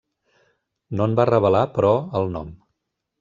No 0.99 1.05
en 1.09 1.13
va 1.19 1.25
revelar, 1.31 1.61
però, 1.75 1.91
el 2.21 2.33
nom. 2.37 2.51